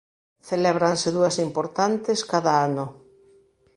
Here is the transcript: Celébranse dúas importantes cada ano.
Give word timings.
Celébranse 0.49 1.07
dúas 1.17 1.35
importantes 1.47 2.19
cada 2.31 2.53
ano. 2.67 2.85